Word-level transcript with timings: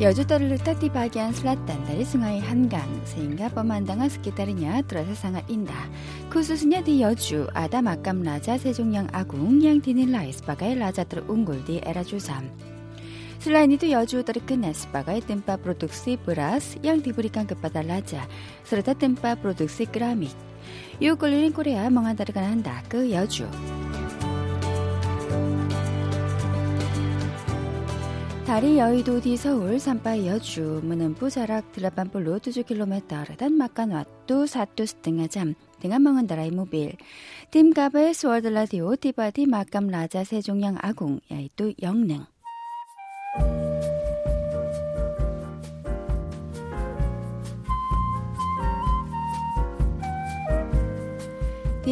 여주따를 0.00 0.58
따띠바기한 0.58 1.32
슬라탄다리 1.32 2.04
승하의 2.04 2.40
한강 2.40 3.04
세인가 3.04 3.48
뻔만당한 3.48 4.08
스키다리냐 4.08 4.82
뚜라사 4.82 5.12
상하인다. 5.12 5.74
쿠수스냐 6.30 6.84
디 6.84 7.02
여주 7.02 7.48
아다 7.52 7.82
막감 7.82 8.22
라자 8.22 8.58
세종양 8.58 9.08
아궁 9.10 9.64
양디닌 9.64 10.12
라이스바가의 10.12 10.78
라자들 10.78 11.24
웅골디 11.26 11.80
에라주삼. 11.84 12.48
슬라이니도 13.40 13.90
여주들이 13.90 14.40
끝났스바가의 14.40 15.22
뜸바 15.22 15.56
프로둑스 15.58 16.18
브라스 16.24 16.78
양디브리칸 16.84 17.48
끝바다 17.48 17.82
라자 17.82 18.28
스르타 18.62 18.94
뜸바 18.94 19.36
프로둑스 19.36 19.86
그라믹. 19.86 20.30
요 21.02 21.16
걸리는 21.16 21.52
코레아 21.52 21.90
멍한 21.90 22.14
다르가 22.14 22.40
한다. 22.44 22.84
그 22.88 23.10
여주. 23.10 23.48
다리 28.48 28.78
여의도 28.78 29.20
디 29.20 29.36
서울 29.36 29.78
산바 29.78 30.24
여주 30.24 30.80
문은 30.82 31.16
부자락 31.16 31.70
드라반불 31.72 32.26
로두주 32.26 32.64
킬로미터 32.64 33.22
단 33.36 33.52
막간 33.52 33.90
왓두 33.90 34.46
사투스 34.46 35.02
등하잠 35.02 35.54
등한 35.80 36.02
멍은 36.02 36.24
나라의 36.26 36.52
모빌. 36.52 36.96
팀가베 37.50 38.14
스월드라디오 38.14 38.96
디바디 38.96 39.44
막감 39.44 39.88
라자 39.88 40.24
세종양 40.24 40.78
아궁 40.80 41.20
야이도 41.30 41.74
영능 41.82 42.24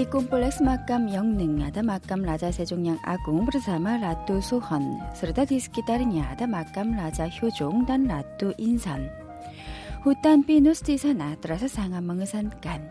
kompleks 0.05 0.61
makam 0.61 1.09
Yeongneng 1.09 1.65
ada 1.65 1.81
makam 1.81 2.21
Raja 2.21 2.53
Sejongyang 2.53 3.01
Agung 3.07 3.49
bersama 3.49 3.97
Ratu 3.97 4.45
Sohon, 4.45 5.01
serta 5.17 5.49
di 5.49 5.57
sekitarnya 5.57 6.37
ada 6.37 6.45
makam 6.45 6.93
Raja 6.93 7.25
Hyojong 7.25 7.89
dan 7.89 8.05
Ratu 8.05 8.53
Insan. 8.61 9.09
Hutan 10.05 10.45
pinus 10.45 10.85
di 10.85 11.01
sana 11.01 11.33
terasa 11.41 11.65
sangat 11.65 12.05
mengesankan. 12.05 12.85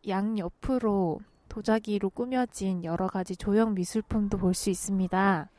양옆으로 0.08 1.20
도자기로 1.50 2.10
꾸며진 2.12 2.84
여러 2.84 3.08
가지 3.08 3.36
조형 3.36 3.74
미술품도 3.74 4.38
볼 4.38 4.54
수 4.54 4.70
있습니다. 4.70 5.50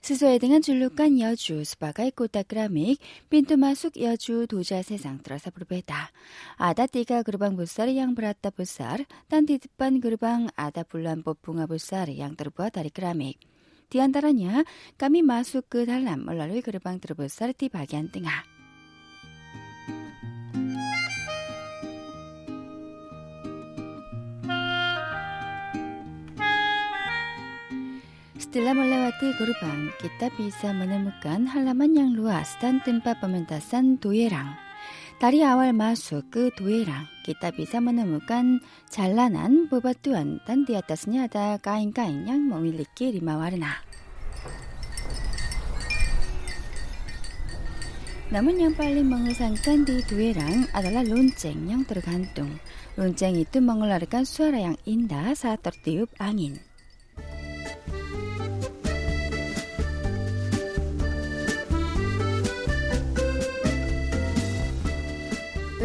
스스에 0.00 0.38
등한 0.38 0.62
줄룩간 0.62 1.18
여주 1.18 1.64
스바가이 1.64 2.12
꼬따그라믹 2.12 3.00
빈토마 3.30 3.74
숙 3.74 4.00
여주 4.00 4.46
도자 4.48 4.80
세상 4.82 5.18
들어서 5.22 5.50
부르베다. 5.50 6.12
아다띠가 6.56 7.24
그르방 7.24 7.56
불살 7.56 7.96
양브라따 7.96 8.50
불살 8.50 9.04
딴디드반 9.28 10.00
그르방 10.00 10.48
아다 10.54 10.84
불란 10.84 11.22
뽀뿡아 11.22 11.66
불살 11.66 12.16
양드르부아 12.16 12.70
다리그라믹. 12.70 13.40
디안다라냐 13.90 14.64
까미 14.98 15.22
마수 15.22 15.62
그 15.68 15.84
달람 15.84 16.28
얼라를 16.28 16.62
그르방 16.62 17.00
드르불살 17.00 17.54
티바기안 17.54 18.12
등아. 18.12 18.57
Setelah 28.48 28.80
melewati 28.80 29.36
gerbang, 29.36 29.92
kita 30.00 30.32
bisa 30.32 30.72
menemukan 30.72 31.44
halaman 31.52 31.92
yang 31.92 32.10
luas 32.16 32.56
dan 32.64 32.80
tempat 32.80 33.20
pementasan 33.20 34.00
doerang. 34.00 34.56
Dari 35.20 35.44
awal 35.44 35.76
masuk 35.76 36.32
ke 36.32 36.48
doerang, 36.56 37.04
kita 37.28 37.52
bisa 37.52 37.76
menemukan 37.76 38.64
jalanan 38.88 39.68
bebatuan 39.68 40.40
dan 40.48 40.64
di 40.64 40.80
atasnya 40.80 41.28
ada 41.28 41.60
kain-kain 41.60 42.24
yang 42.24 42.48
memiliki 42.48 43.12
lima 43.12 43.36
warna. 43.36 43.84
Namun 48.32 48.64
yang 48.64 48.72
paling 48.72 49.12
mengesankan 49.12 49.84
di 49.84 50.00
doerang 50.08 50.64
adalah 50.72 51.04
lonceng 51.04 51.68
yang 51.68 51.84
tergantung. 51.84 52.56
Lonceng 52.96 53.44
itu 53.44 53.60
mengeluarkan 53.60 54.24
suara 54.24 54.72
yang 54.72 54.80
indah 54.88 55.36
saat 55.36 55.60
tertiup 55.60 56.08
angin. 56.16 56.67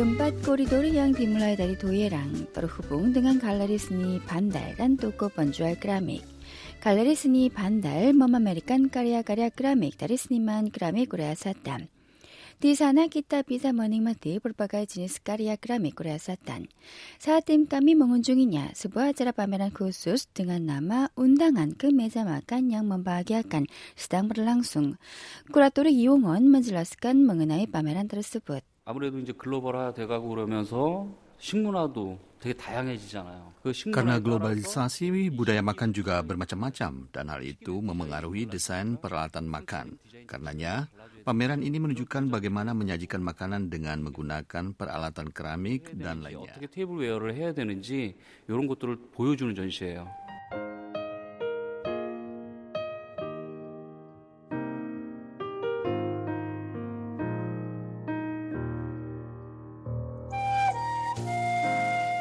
Empat 0.03 0.35
koridor 0.43 0.83
yang 0.83 1.15
dimulai 1.15 1.55
dari 1.55 1.79
Doerang 1.79 2.51
terhubung 2.51 3.15
dengan 3.15 3.39
galeri 3.39 3.79
seni 3.79 4.19
Bandar 4.19 4.75
dan 4.75 4.99
toko 4.99 5.31
penjual 5.31 5.79
keramik. 5.79 6.19
Galeri 6.83 7.15
seni 7.15 7.47
Bandar 7.47 8.11
memamerkan 8.11 8.91
karya-karya 8.91 9.47
keramik 9.55 9.95
dari 9.95 10.19
seniman 10.19 10.67
keramik 10.67 11.15
Korea 11.15 11.31
Selatan. 11.39 11.87
Di 12.59 12.75
sana 12.75 13.07
kita 13.07 13.47
bisa 13.47 13.71
menikmati 13.71 14.43
berbagai 14.43 14.91
jenis 14.91 15.23
karya 15.23 15.55
keramik 15.55 15.95
Korea 15.95 16.19
Selatan. 16.19 16.67
Saat 17.15 17.47
tim 17.47 17.63
kami 17.63 17.95
mengunjunginya, 17.95 18.75
sebuah 18.75 19.15
acara 19.15 19.31
pameran 19.31 19.71
khusus 19.71 20.27
dengan 20.35 20.67
nama 20.67 21.07
Undangan 21.15 21.79
ke 21.79 21.95
Meja 21.95 22.27
Makan 22.27 22.75
yang 22.75 22.91
membahagiakan 22.91 23.71
sedang 23.95 24.27
berlangsung. 24.27 24.99
Kurator 25.47 25.87
Iwongon 25.87 26.51
menjelaskan 26.51 27.23
mengenai 27.23 27.71
pameran 27.71 28.11
tersebut. 28.11 28.67
아무래도 28.84 29.18
이제 29.18 29.32
글로벌화 29.32 29.92
돼가고 29.92 30.28
그러면서 30.28 31.08
식문화도 31.38 32.18
되게 32.40 32.54
다양해지잖아요. 32.54 33.52
그 33.62 33.72
식문화에 33.72 33.94
Karena 33.94 34.14
따라서 34.18 34.24
globalisasi, 34.24 35.30
budaya 35.34 35.62
makan 35.62 35.90
juga 35.92 36.22
bermacam-macam 36.22 37.10
dan 37.10 37.24
hal 37.30 37.42
itu 37.42 37.82
memengaruhi 37.82 38.46
desain 38.46 38.96
peralatan 38.98 39.50
makan. 39.50 39.98
Karenanya, 40.26 40.86
pameran 41.26 41.66
ini 41.66 41.78
menunjukkan 41.82 42.30
bagaimana 42.30 42.74
menyajikan 42.78 43.22
makanan 43.22 43.70
dengan 43.70 44.02
menggunakan 44.06 44.74
peralatan 44.74 45.34
keramik 45.34 45.94
dan 45.98 46.22
이제 46.22 46.30
lainnya. 46.30 46.54
어떻게 46.54 46.66
테이블웨어를 46.66 47.34
해야 47.34 47.52
되는지 47.52 48.16
이런 48.46 48.66
것들을 48.66 49.10
보여주는 49.12 49.54
전시회예요. 49.54 50.21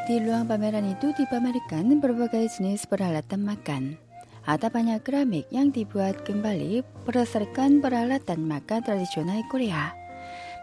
Di 0.03 0.19
ruang 0.19 0.51
pameran 0.51 0.83
itu 0.91 1.15
dipamerkan 1.15 2.03
berbagai 2.03 2.59
jenis 2.59 2.91
peralatan 2.91 3.47
makan. 3.47 3.95
Ada 4.43 4.67
banyak 4.67 4.99
keramik 5.07 5.47
yang 5.55 5.71
dibuat 5.71 6.27
kembali 6.27 6.83
berdasarkan 7.07 7.79
peralatan 7.79 8.43
makan 8.43 8.83
tradisional 8.83 9.39
Korea. 9.47 9.95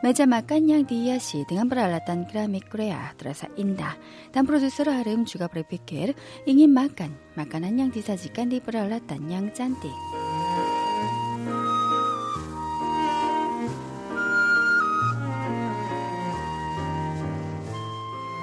Meja 0.03 0.27
makan 0.27 0.67
yang 0.67 0.83
dihiasi 0.83 1.47
dengan 1.47 1.71
peralatan 1.71 2.27
keramik 2.27 2.67
Korea 2.67 3.15
terasa 3.15 3.47
indah 3.55 3.95
dan 4.35 4.43
produser 4.43 4.91
Harim 4.91 5.23
juga 5.23 5.47
berpikir 5.47 6.19
ingin 6.43 6.75
makan 6.75 7.15
makanan 7.39 7.79
yang 7.79 7.89
disajikan 7.95 8.51
di 8.51 8.59
peralatan 8.59 9.23
yang 9.31 9.47
cantik. 9.55 10.18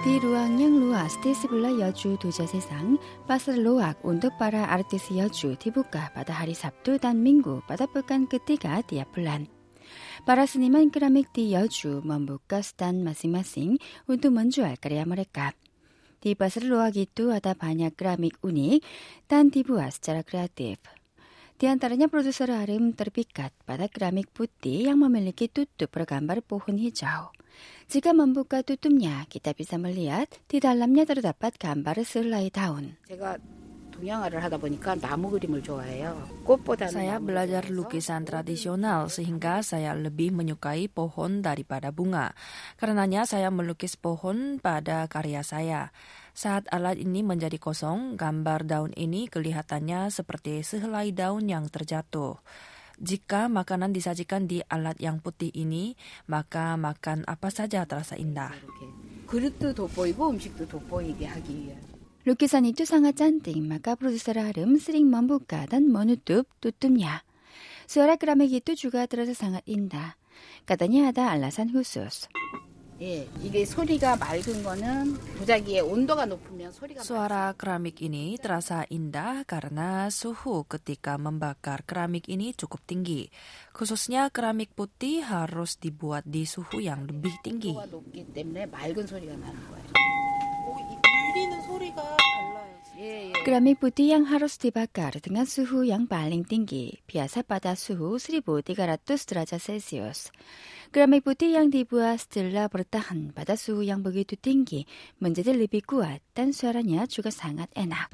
Di 0.06 0.22
ruang 0.22 0.54
yang 0.54 0.78
luas 0.78 1.18
di 1.18 1.34
sebelah 1.34 1.74
Yeju 1.74 2.14
Doja 2.22 2.46
Sesang, 2.46 2.94
pasar 3.26 3.58
loak 3.58 4.06
untuk 4.06 4.30
para 4.38 4.70
artis 4.70 5.10
Yeju 5.10 5.58
dibuka 5.58 6.14
pada 6.14 6.30
hari 6.30 6.54
Sabtu 6.54 6.94
dan 7.02 7.26
Minggu 7.26 7.66
pada 7.66 7.90
pekan 7.90 8.30
ketiga 8.30 8.86
tiap 8.86 9.10
bulan. 9.18 9.50
Para 10.22 10.46
seniman 10.46 10.94
keramik 10.94 11.34
di 11.34 11.50
Yeju 11.50 12.06
membuka 12.06 12.62
stand 12.62 13.02
masing-masing 13.02 13.82
untuk 14.06 14.30
menjual 14.30 14.78
karya 14.78 15.02
mereka. 15.02 15.58
Di 16.22 16.38
pasar 16.38 16.70
loak 16.70 16.94
itu 16.94 17.34
ada 17.34 17.58
banyak 17.58 17.90
keramik 17.98 18.38
unik 18.46 18.86
dan 19.26 19.50
dibuat 19.50 19.90
secara 19.90 20.22
kreatif. 20.22 20.78
Di 21.56 21.72
antaranya 21.72 22.04
produser 22.12 22.52
Harim 22.52 22.92
terpikat 22.92 23.48
pada 23.64 23.88
keramik 23.88 24.28
putih 24.28 24.92
yang 24.92 25.00
memiliki 25.00 25.48
tutup 25.48 25.88
bergambar 25.88 26.44
pohon 26.44 26.76
hijau. 26.76 27.32
Jika 27.88 28.12
membuka 28.12 28.60
tutupnya, 28.60 29.24
kita 29.32 29.56
bisa 29.56 29.80
melihat 29.80 30.28
di 30.52 30.60
dalamnya 30.60 31.08
terdapat 31.08 31.56
gambar 31.56 32.04
selai 32.04 32.52
daun. 32.52 33.00
제가 33.08 33.40
동양화를 34.01 34.41
하다 34.41 34.57
보니까 34.57 34.95
나무 34.97 35.29
그림을 35.29 35.61
좋아해요. 35.61 36.17
꽃보다는 36.41 36.89
Saya 36.89 37.21
나무를 37.21 37.25
belajar 37.29 37.63
좋아해서 37.69 37.77
lukisan 37.77 38.25
tradisional 38.25 39.05
sehingga 39.13 39.61
saya 39.61 39.93
lebih 39.93 40.33
menyukai 40.33 40.89
pohon 40.89 41.45
daripada 41.45 41.93
bunga. 41.93 42.33
Karenanya 42.81 43.29
saya 43.29 43.53
melukis 43.53 43.93
pohon 43.93 44.57
pada 44.57 45.05
karya 45.05 45.45
saya. 45.45 45.93
Saat 46.33 46.65
alat 46.73 46.97
ini 46.97 47.21
menjadi 47.21 47.61
kosong, 47.61 48.17
gambar 48.17 48.65
daun 48.65 48.91
ini 48.97 49.29
kelihatannya 49.29 50.09
seperti 50.09 50.65
sehelai 50.65 51.13
daun 51.13 51.45
yang 51.45 51.69
terjatuh. 51.69 52.41
Jika 53.01 53.49
makanan 53.49 53.93
disajikan 53.93 54.45
di 54.45 54.61
alat 54.65 54.97
yang 55.01 55.21
putih 55.21 55.49
ini, 55.53 55.97
maka 56.29 56.77
makan 56.77 57.25
apa 57.29 57.49
saja 57.53 57.85
terasa 57.85 58.17
indah. 58.17 58.53
이렇게 58.57 58.81
그릇도 59.27 59.73
돋보이고 59.73 60.29
음식도 60.29 60.67
돋보이게 60.67 61.25
하기 61.25 61.49
위한 61.65 61.77
루키산이 62.26 62.72
쭈상아 62.72 63.12
짠데 63.12 63.52
임마 63.52 63.78
까브로드사라 63.78 64.46
하름 64.46 64.78
쓰링만 64.78 65.28
부까단 65.28 65.92
머누뚝 65.92 66.60
뚜뚜냐 66.60 67.22
수아라 67.86 68.16
그라메기 68.16 68.58
뚜주가 68.62 69.06
들어서 69.06 69.32
상아 69.32 69.60
인다 69.64 70.16
까다니 70.66 71.02
하다 71.02 71.30
알라산 71.30 71.70
후수였어 71.70 72.26
예, 73.00 73.28
이게 73.42 73.64
소리가 73.64 74.16
맑은 74.16 74.64
거는 74.64 75.14
도자기의 75.38 75.82
온도가 75.82 76.26
높으면 76.26 76.72
소리가 76.72 77.02
Suara 77.02 77.52
keramik 77.52 78.00
ini 78.00 78.40
terasa 78.40 78.88
indah 78.88 79.44
karena 79.44 80.08
suhu 80.08 80.64
ketika 80.64 81.20
membakar 81.20 81.84
keramik 81.84 82.24
ini 82.32 82.56
cukup 82.56 82.80
tinggi. 82.88 83.28
Khususnya 83.76 84.32
keramik 84.32 84.72
putih 84.72 85.20
harus 85.20 85.76
dibuat 85.76 86.24
di 86.24 86.48
suhu 86.48 86.80
yang 86.80 87.04
lebih 87.04 87.36
tinggi. 87.44 87.76
높기 87.76 88.32
때문에 88.32 88.64
맑은 88.64 89.06
소리가 89.06 89.36
나는 89.36 89.60
거예요. 89.68 89.85
Keramik 93.44 93.84
putih 93.84 94.16
yang 94.16 94.24
harus 94.24 94.56
dibakar 94.56 95.20
dengan 95.20 95.44
suhu 95.44 95.84
yang 95.84 96.08
paling 96.08 96.48
tinggi, 96.48 96.96
biasa 97.04 97.44
pada 97.44 97.76
suhu 97.76 98.16
1300 98.16 98.72
derajat 99.04 99.60
Celcius. 99.60 100.32
Keramik 100.96 101.28
putih 101.28 101.60
yang 101.60 101.68
dibuat 101.68 102.24
setelah 102.24 102.72
bertahan 102.72 103.36
pada 103.36 103.60
suhu 103.60 103.84
yang 103.84 104.00
begitu 104.00 104.40
tinggi 104.40 104.88
menjadi 105.20 105.52
lebih 105.52 105.84
kuat 105.84 106.24
dan 106.32 106.56
suaranya 106.56 107.04
juga 107.04 107.28
sangat 107.28 107.68
enak. 107.76 108.08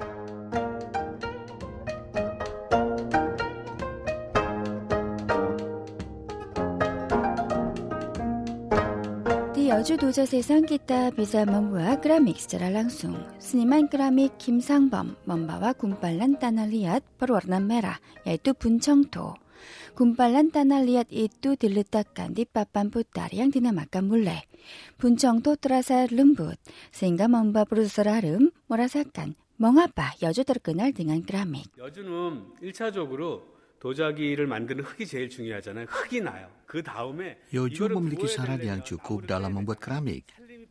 여주 9.73 9.97
도자 9.97 10.23
세상 10.23 10.67
기타 10.67 11.09
비자 11.09 11.45
멈부와 11.45 11.99
그라믹 11.99 12.39
스라 12.39 12.69
랑숭 12.69 13.15
스니만 13.39 13.89
그라믹 13.89 14.37
김상범 14.37 15.15
멈바와 15.25 15.73
군발란 15.73 16.37
따날리앗 16.37 17.03
버르와르나메라 17.17 17.99
야이뚜 18.27 18.53
분청토. 18.53 19.33
군발란 19.95 20.51
따날리앗 20.51 21.07
이뚜 21.09 21.55
딜르딱간 21.55 22.35
디빠빰부따리 22.35 23.39
양 23.39 23.49
디나마깐 23.49 24.05
물레. 24.05 24.43
분청토 24.99 25.55
트라사 25.55 26.05
룸붓 26.05 26.55
생가 26.91 27.27
멈바 27.27 27.65
브루스라름 27.65 28.51
모라사칸 28.67 29.33
멍아빠 29.57 30.13
여주 30.21 30.43
더끈날 30.43 30.93
등한 30.93 31.23
그라믹. 31.23 31.65
여주는 31.79 32.43
1차적으로 32.61 33.52
도자기를 33.82 34.46
만드는 34.46 34.84
흙이 34.84 35.06
제일 35.06 35.30
중요하잖아요. 35.30 35.86
흙이 35.86 36.20
나요. 36.20 36.50
그 36.66 36.82
다음에 36.82 37.38
Yeoju 37.54 37.86
이거를 37.88 37.96
memiliki 37.96 38.26
구워야 38.26 38.34
syarat 38.34 38.58
되는데 38.58 38.66
yang 38.66 38.80
cukup 38.84 39.22
아무리 39.22 39.26
dalam 39.30 39.50
membuat 39.54 39.78
keramik. 39.78 40.24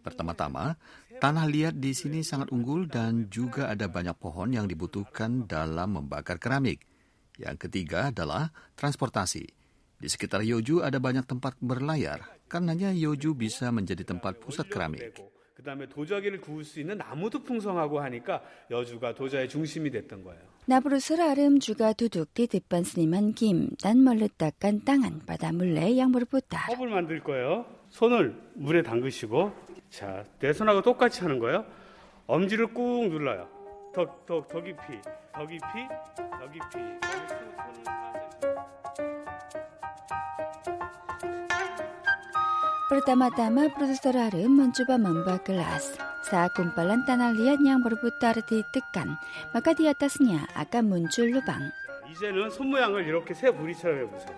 Pertama-tama, 0.04 0.76
tanah 1.20 1.46
liat 1.48 1.76
di 1.80 1.92
sini 1.96 2.22
sangat 2.22 2.52
unggul 2.52 2.88
dan 2.92 3.32
juga 3.32 3.72
ada 3.72 3.88
banyak 3.88 4.16
pohon 4.20 4.52
yang 4.54 4.68
dibutuhkan 4.68 5.48
dalam 5.48 6.00
membakar 6.00 6.38
keramik. 6.38 6.84
Yang 7.40 7.68
ketiga 7.68 8.12
adalah 8.12 8.52
transportasi. 8.76 9.46
Di 9.98 10.08
sekitar 10.12 10.46
Yeoju 10.46 10.86
ada 10.86 11.02
banyak 11.02 11.26
tempat 11.26 11.58
berlayar, 11.58 12.22
karenanya 12.46 12.94
Yeoju 12.94 13.34
bisa 13.34 13.74
menjadi 13.74 14.06
tempat 14.06 14.38
pusat 14.38 14.70
keramik. 14.70 15.16
되고 15.63 15.73
그다음에 15.73 15.87
도자기를 15.87 16.41
구울 16.41 16.65
수 16.65 16.81
있는 16.81 16.99
나무도 16.99 17.43
풍성하고 17.45 18.01
하니까 18.01 18.43
여주가 18.71 19.15
도자의 19.15 19.49
중심이 19.49 19.91
됐던 19.91 20.23
거예요. 20.25 20.41
Harum 20.69 21.59
juga 21.59 21.93
duduk 21.93 22.35
di 22.35 22.47
depan 22.47 22.83
seniman 22.83 23.35
Kim 23.35 23.75
dan 23.83 23.99
meletakkan 23.99 24.85
tangan 24.85 25.23
pada 25.27 25.51
mulai 25.51 25.99
yang 25.99 26.13
berputar. 26.13 26.67
컵을 26.71 26.89
만들 26.89 27.23
거예요. 27.23 27.65
손을 27.91 28.37
물에 28.55 28.83
담그시고 28.83 29.53
자, 29.91 30.25
내 30.39 30.53
손하고 30.53 30.83
똑같이 30.83 31.21
하는 31.23 31.39
거예요. 31.39 31.65
엄지를 32.27 32.73
꾹 32.75 33.09
눌러요. 33.09 33.49
더, 33.93 34.07
더, 34.25 34.47
더 34.47 34.63
깊이, 34.63 35.01
더 35.35 35.47
깊이, 35.47 35.89
더 36.17 36.51
깊이. 36.51 36.79
그다음 37.03 38.22
Pertama-tama 42.92 43.68
produser 43.76 44.16
Harum 44.16 44.56
mencoba 44.56 44.96
membuat 44.96 45.44
gelas. 45.44 45.92
Saat 46.24 46.56
gumpalan 46.56 47.04
tanah 47.04 47.36
liat 47.36 47.60
yang 47.60 47.84
berputar 47.84 48.40
ditekan, 48.40 49.20
maka 49.52 49.76
di 49.76 49.92
atasnya 49.92 50.48
akan 50.56 50.84
muncul 50.88 51.28
lubang. 51.28 51.72
이제는 52.08 52.50
손 52.50 52.72
모양을 52.72 53.06
이렇게 53.06 53.34
세 53.34 53.52
부리처럼 53.52 54.08
해보세요. 54.08 54.36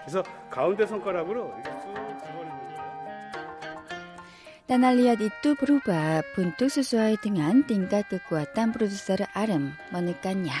그래서 0.00 0.22
가운데 0.48 0.86
손가락으로 0.86 1.52
이렇게 1.54 1.70
쭉 1.80 1.92
집어넣는 2.24 2.50
거예요. 2.50 2.80
Tanah 4.70 4.92
liat 4.96 5.20
itu 5.20 5.58
berubah 5.58 6.22
bentuk 6.38 6.70
sesuai 6.70 7.18
dengan 7.20 7.66
tingkat 7.66 8.06
kekuatan 8.08 8.72
produser 8.72 9.26
Harum 9.34 9.76
menekannya. 9.92 10.56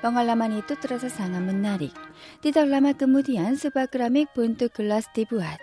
Pengalaman 0.00 0.64
itu 0.64 0.78
terasa 0.80 1.12
sangat 1.12 1.44
menarik. 1.44 1.92
Tidak 2.40 2.64
lama 2.64 2.96
kemudian 2.96 3.60
sebuah 3.60 3.92
keramik 3.92 4.32
bentuk 4.32 4.72
gelas 4.72 5.04
dibuat. 5.12 5.60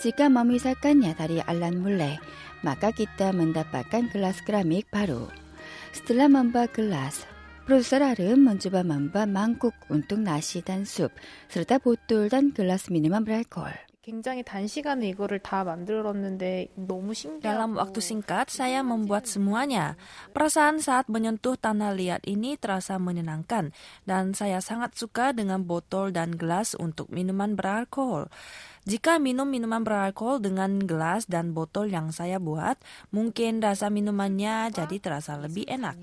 지가 0.00 0.28
마미 0.28 0.58
사깐 0.58 1.02
야다리 1.02 1.40
알란 1.42 1.80
물레 1.80 2.18
마까기따 2.62 3.32
만다빠깐 3.32 4.08
글라스 4.10 4.44
그라믹 4.44 4.90
바로 4.90 5.28
스틸라 5.92 6.28
만바 6.28 6.66
글라스 6.66 7.26
프로사라름 7.66 8.44
먼주바 8.44 8.84
만바 8.84 9.26
망국 9.26 9.74
운뚝 9.88 10.20
나시 10.20 10.62
단숲 10.62 11.12
스르다 11.48 11.78
보돌단 11.78 12.52
글라스 12.52 12.92
미니만 12.92 13.24
브랄걸 13.24 13.72
굉장히 14.06 14.44
단시간에 14.46 15.08
이거를 15.08 15.40
다 15.40 15.64
만들었는데 15.64 16.68
너무 16.78 17.10
신기하고 17.10 17.42
Dalam 17.42 17.74
waktu 17.74 17.98
singkat, 17.98 18.54
saya 18.54 18.86
membuat 18.86 19.26
semuanya. 19.26 19.98
Perasaan 20.30 20.78
saat 20.78 21.10
menyentuh 21.10 21.58
tanah 21.58 21.90
liat 21.90 22.22
ini 22.22 22.54
terasa 22.54 23.02
menyenangkan, 23.02 23.74
dan 24.06 24.30
saya 24.30 24.62
sangat 24.62 24.94
suka 24.94 25.34
dengan 25.34 25.66
botol 25.66 26.14
dan 26.14 26.38
gelas 26.38 26.78
untuk 26.78 27.10
minuman 27.10 27.58
beralkohol. 27.58 28.30
Jika 28.86 29.18
minum 29.18 29.50
minuman 29.50 29.82
beralkohol 29.82 30.38
dengan 30.38 30.78
gelas 30.86 31.26
dan 31.26 31.50
botol 31.50 31.90
yang 31.90 32.14
saya 32.14 32.38
buat, 32.38 32.78
mungkin 33.10 33.58
rasa 33.58 33.90
minumannya 33.90 34.70
jadi 34.70 35.02
terasa 35.02 35.34
lebih 35.34 35.66
enak. 35.66 35.98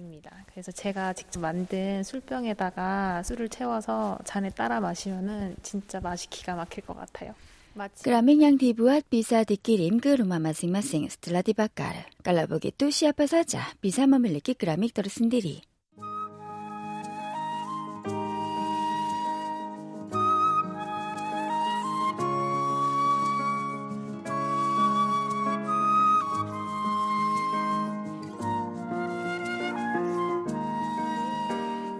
그래서 0.51 0.75
제가 0.75 1.15
직접 1.15 1.39
만든 1.39 2.03
술병에다가 2.03 3.23
술을 3.23 3.47
채워서 3.47 4.19
잔에 4.27 4.51
따라 4.51 4.83
마시면은 4.83 5.55
진짜 5.63 6.03
맛이 6.03 6.27
기가 6.27 6.59
막힐 6.59 6.83
것 6.83 6.99
같아요. 6.99 7.31
Keramik 7.73 8.37
yang 8.37 8.53
dibuat 8.61 9.09
bisa 9.09 9.41
dikirim 9.41 9.97
ke 9.97 10.21
rumah 10.21 10.37
masing-masing 10.37 11.09
setelah 11.09 11.41
dibakar. 11.41 12.05
Kalau 12.21 12.45
begitu, 12.45 12.93
siapa 12.93 13.25
saja 13.25 13.65
bisa 13.81 14.05
memiliki 14.05 14.53
keramik 14.53 14.93
tersendiri. 14.93 15.65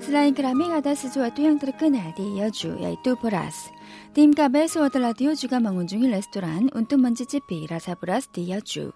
Selain 0.06 0.38
keramik 0.38 0.70
ada 0.70 0.94
sesuatu 0.94 1.42
yang 1.42 1.58
terkenal 1.58 2.14
di 2.14 2.38
Yeju 2.38 2.78
yaitu 2.78 3.18
beras. 3.18 3.74
딤카베 4.16 4.68
스워드라디오 4.68 5.34
주가 5.34 5.60
멍운 5.60 5.88
중인 5.88 6.12
레스토랑 6.12 6.70
운뚝 6.74 7.02
먼지 7.02 7.26
집이 7.26 7.66
라사브라스 7.68 8.28
디어주. 8.30 8.92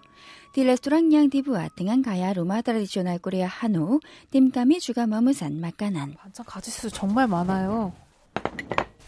디 0.52 0.62
레스토랑 0.62 1.12
양 1.12 1.28
디브와 1.28 1.70
등한 1.74 2.02
가야 2.02 2.32
로마 2.32 2.62
트라디셔널 2.62 3.18
코리아 3.18 3.48
한우 3.48 3.98
딤감이 4.30 4.78
주가 4.78 5.08
머무산 5.08 5.60
맛가난 5.60 6.14
반찬 6.14 6.46
가지수 6.46 6.90
정말 6.90 7.26
많아요. 7.26 7.92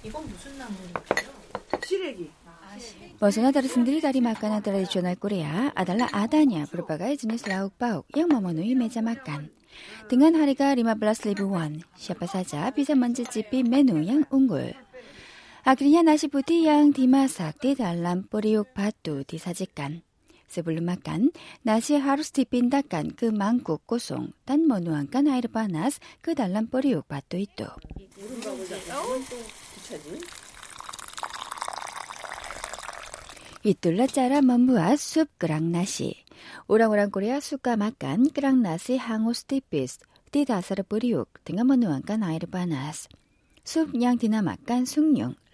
이건 0.03 0.27
무슨 0.27 0.59
나물이에요? 0.59 1.85
시래기. 1.87 2.31
아, 2.45 2.77
버스나 3.21 3.53
다르슨들이 3.53 4.01
다리 4.01 4.21
막가나 4.21 4.59
트라디셔널 4.59 5.15
코리아 5.15 5.71
아달라 5.77 6.09
아다냐 6.11 6.65
브르바가의 6.73 7.19
지니스 7.19 7.49
라우파우 7.49 8.03
양마모노이 8.17 8.75
메자 8.75 9.01
막간. 9.01 9.49
등한 10.09 10.35
하리가 10.35 10.75
리마 10.75 10.95
블라스 10.97 11.29
리브 11.29 11.45
원 11.45 11.81
샤파사자 11.95 12.73
비자 12.73 12.97
먼지 12.97 13.25
집이 13.25 13.63
메누 13.63 14.09
양 14.09 14.25
웅굴. 14.29 14.75
Pesona 15.61 15.69
tersendiri 15.69 15.69
dari 15.69 15.69
makanan 15.69 15.69
tradisional 15.69 15.69
Korea 15.69 15.69
adalah 15.69 15.69
adanya 15.69 15.69
berbagai 15.69 15.69
jenis 15.69 15.69
lauk 15.69 15.69
pauk 15.69 15.69
yang 15.69 15.69
memenuhi 15.69 15.69
meja 15.69 15.69
makan. 15.69 15.69
Dengan 15.69 15.69
harga 15.69 15.69
15.000 15.69 15.69
won, 15.69 15.69
siapa 15.69 15.69
saja 15.69 15.69
bisa 15.69 15.69
mencicipi 15.69 15.69
menu 15.69 15.69
yang 15.69 15.69
unggul. 15.69 15.69
Akhirnya 15.69 16.01
nasi 16.01 16.27
putih 16.33 16.61
yang 16.65 16.97
dimasak 16.97 17.61
di 17.61 17.77
dalam 17.77 18.25
periuk 18.25 18.73
batu 18.73 19.23
disajikan. 19.29 20.03
Sebelum 20.51 20.83
makan, 20.83 21.31
nasi 21.63 21.95
harus 21.95 22.35
dipindahkan 22.35 23.15
ke 23.15 23.31
mangkuk 23.31 23.87
kosong 23.87 24.35
dan 24.43 24.67
menuangkan 24.67 25.31
air 25.31 25.47
panas 25.47 26.03
ke 26.25 26.35
dalam 26.35 26.67
periuk 26.67 27.07
batu 27.07 27.39
itu. 27.39 27.71
Itulah 33.61 34.09
cara 34.09 34.41
membuat 34.41 34.99
sup 34.99 35.29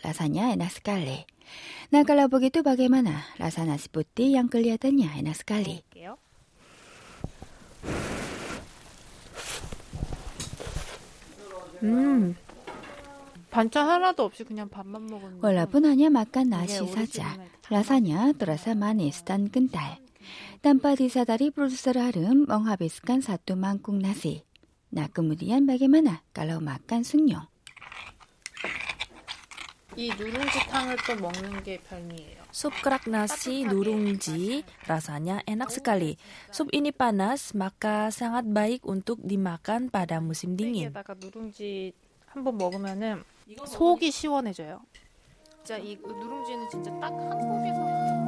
라사냐 0.07 0.53
에나스칼리. 0.53 1.27
나갈라보기 1.91 2.51
뚜바게마나 2.51 3.11
라사나스부띠 3.39 4.35
양끌리아다냐 4.35 5.17
에나스칼리. 5.19 5.83
음. 11.83 12.37
반찬 13.51 13.89
하나도 13.89 14.23
없이 14.23 14.45
그냥 14.45 14.69
밥만 14.69 15.07
먹었는데. 15.07 15.45
월라분하냐 15.45 16.11
막간 16.11 16.51
나시 16.51 16.87
사자. 16.87 17.37
라사냐 17.69 18.35
또라사마네 18.35 19.11
스탄 19.11 19.51
끈달 19.51 19.99
땀바디사다리 20.63 21.51
프로듀서를 21.51 22.01
하름 22.01 22.47
멍하비스칸 22.47 23.23
사투만 23.23 23.83
꿍나시. 23.83 24.45
나그무디안 24.91 25.67
바게마나 25.67 26.23
깔라우 26.33 26.61
막간 26.61 27.03
숙룡. 27.03 27.41
이 29.97 30.13
누룽지탕을 30.13 30.97
또 31.09 31.17
먹는 31.17 31.63
게 31.65 31.79
별미예요. 31.89 32.45
Sup 32.53 32.73
kerak 32.85 33.09
nasi 33.09 33.65
nurungji 33.65 34.65
rasanya 34.85 35.41
enak 35.49 35.73
sekali. 35.73 36.21
Sup 36.53 36.69
ini 36.73 36.93
panas, 36.93 37.57
maka 37.57 38.13
sangat 38.13 38.45
baik 38.45 38.85
untuk 38.85 39.21
dimakan 39.25 39.89
pada 39.89 40.21
musim 40.21 40.53
dingin. 40.57 40.93
에다가 40.93 41.17
누룽지 41.17 41.93
한번 42.29 42.57
먹으면은 42.61 43.25
속이 43.65 44.11
시원해져요. 44.11 44.85
진짜 45.65 45.79
이 45.79 45.97
누룽지는 45.97 46.69
진짜 46.69 46.93
딱 47.01 47.09
한국에서 47.13 48.26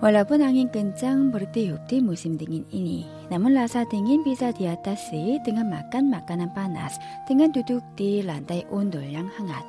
Walaupun 0.00 0.40
angin 0.40 0.72
kencang 0.72 1.28
bertiup 1.28 1.84
di 1.84 2.00
musim 2.00 2.40
dingin 2.40 2.64
ini, 2.72 3.04
namun 3.28 3.52
rasa 3.52 3.84
dingin 3.84 4.24
bisa 4.24 4.48
diatasi 4.48 5.44
dengan 5.44 5.68
makan 5.68 6.08
makanan 6.08 6.48
panas 6.56 6.96
dengan 7.28 7.52
duduk 7.52 7.84
di 8.00 8.24
lantai 8.24 8.64
undul 8.72 9.04
yang 9.04 9.28
hangat. 9.36 9.60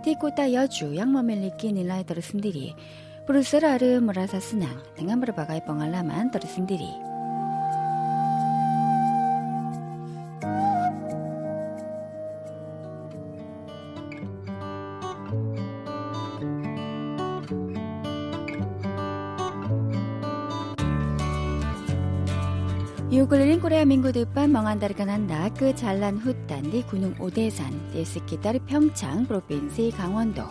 Di 0.00 0.16
kota 0.16 0.48
Yeju 0.48 0.96
yang 0.96 1.12
memiliki 1.12 1.68
nilai 1.68 2.00
tersendiri, 2.00 2.72
produser 3.28 3.60
Aru 3.68 4.00
merasa 4.00 4.40
senang 4.40 4.80
dengan 4.96 5.20
berbagai 5.20 5.60
pengalaman 5.68 6.32
tersendiri. 6.32 7.07
코레아 23.68 23.84
민구드반 23.84 24.50
멍한다르가난다 24.50 25.50
그 25.50 25.76
잘난 25.76 26.16
훗단디 26.16 26.84
군웅 26.84 27.14
오대산 27.20 27.94
예스키따르 27.94 28.60
평창 28.60 29.26
프로빈스 29.26 29.90
강원도 29.94 30.42